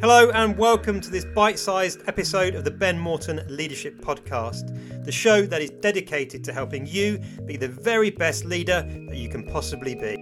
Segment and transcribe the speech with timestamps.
[0.00, 5.12] Hello, and welcome to this bite sized episode of the Ben Morton Leadership Podcast, the
[5.12, 9.44] show that is dedicated to helping you be the very best leader that you can
[9.44, 10.16] possibly be.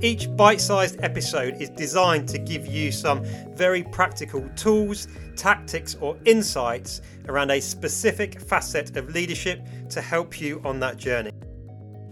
[0.00, 3.22] Each bite sized episode is designed to give you some
[3.54, 5.06] very practical tools,
[5.36, 9.60] tactics, or insights around a specific facet of leadership
[9.90, 11.35] to help you on that journey.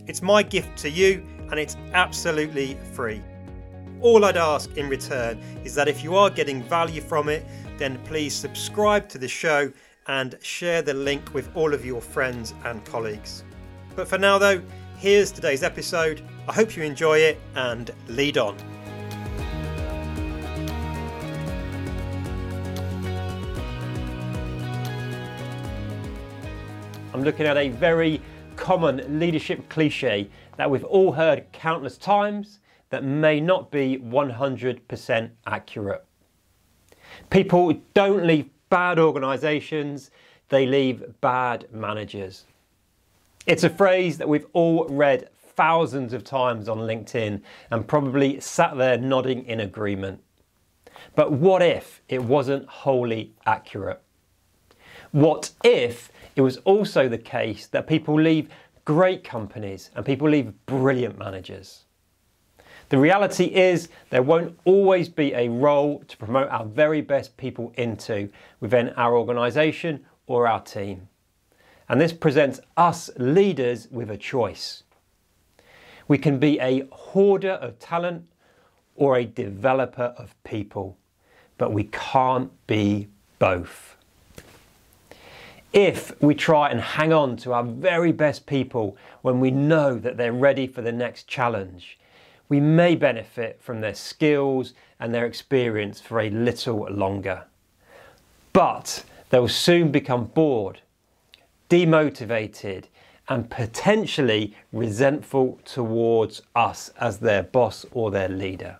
[0.07, 3.23] It's my gift to you, and it's absolutely free.
[4.03, 7.46] All I'd ask in return is that if you are getting value from it,
[7.79, 9.72] then please subscribe to the show
[10.07, 13.45] and share the link with all of your friends and colleagues.
[13.96, 14.61] But for now, though,
[14.98, 16.21] here's today's episode.
[16.46, 18.59] I hope you enjoy it and lead on.
[27.14, 28.21] I'm looking at a very
[28.64, 36.03] common leadership cliche that we've all heard countless times that may not be 100% accurate.
[37.29, 40.11] People don't leave bad organisations,
[40.48, 42.47] they leave bad managers.
[43.47, 48.79] It's a phrase that we've all read thousands of times on LinkedIn and probably sat
[48.79, 50.23] there nodding in agreement.
[51.15, 54.01] But what if it wasn't wholly accurate?
[55.15, 58.48] What if it was also the case that people leave
[58.84, 61.84] great companies and people leave brilliant managers?
[62.89, 67.73] The reality is, there won't always be a role to promote our very best people
[67.77, 71.09] into within our organisation or our team.
[71.89, 74.83] And this presents us leaders with a choice.
[76.09, 78.27] We can be a hoarder of talent
[78.97, 80.98] or a developer of people,
[81.57, 83.07] but we can't be
[83.39, 83.94] both.
[85.75, 90.17] If we try and hang on to our very best people when we know that
[90.17, 91.98] they're ready for the next challenge,
[92.48, 97.47] we may benefit from their skills and their experience for a little longer.
[98.52, 100.80] But they will soon become bored,
[101.68, 102.84] demotivated,
[103.29, 108.79] and potentially resentful towards us as their boss or their leader.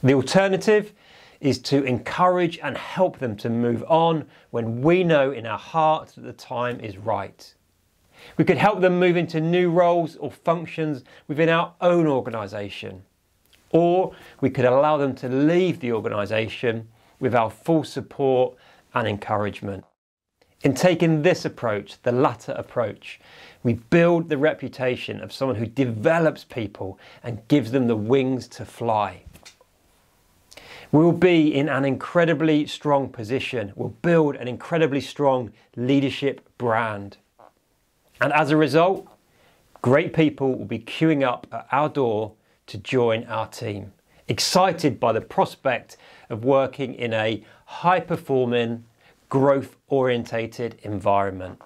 [0.00, 0.92] The alternative
[1.40, 6.12] is to encourage and help them to move on when we know in our heart
[6.14, 7.54] that the time is right.
[8.36, 13.02] We could help them move into new roles or functions within our own organisation.
[13.70, 18.56] Or we could allow them to leave the organisation with our full support
[18.94, 19.84] and encouragement.
[20.62, 23.18] In taking this approach, the latter approach,
[23.62, 28.66] we build the reputation of someone who develops people and gives them the wings to
[28.66, 29.22] fly.
[30.92, 33.72] We will be in an incredibly strong position.
[33.76, 37.16] We'll build an incredibly strong leadership brand.
[38.20, 39.06] And as a result,
[39.82, 42.32] great people will be queuing up at our door
[42.66, 43.92] to join our team,
[44.26, 45.96] excited by the prospect
[46.28, 48.84] of working in a high performing,
[49.28, 51.62] growth orientated environment.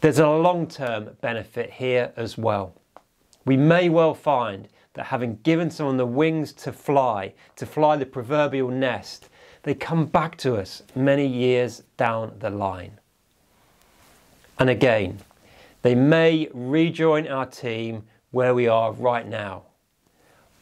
[0.00, 2.74] There's a long term benefit here as well.
[3.44, 8.06] We may well find that having given someone the wings to fly, to fly the
[8.06, 9.28] proverbial nest,
[9.62, 12.98] they come back to us many years down the line.
[14.58, 15.20] And again,
[15.82, 19.62] they may rejoin our team where we are right now.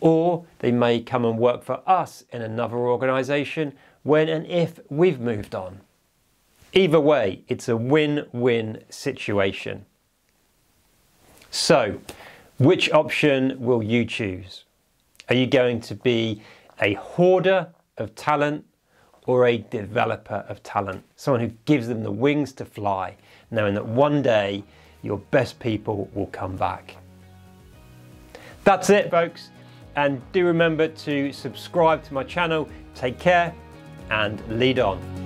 [0.00, 3.72] Or they may come and work for us in another organisation
[4.05, 5.81] when and if we've moved on.
[6.72, 9.87] Either way, it's a win win situation.
[11.50, 11.99] So,
[12.59, 14.65] which option will you choose?
[15.29, 16.43] Are you going to be
[16.81, 18.65] a hoarder of talent
[19.27, 21.05] or a developer of talent?
[21.17, 23.17] Someone who gives them the wings to fly,
[23.51, 24.65] knowing that one day
[25.03, 26.97] your best people will come back.
[28.65, 29.51] That's it, folks.
[29.95, 32.69] And do remember to subscribe to my channel.
[32.95, 33.55] Take care
[34.11, 35.18] and lead on.